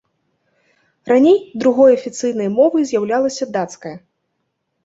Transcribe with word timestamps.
Раней 1.11 1.37
другой 1.63 1.89
афіцыйнай 1.97 2.49
мовай 2.57 2.83
з'яўлялася 2.93 3.43
дацкая. 3.59 3.97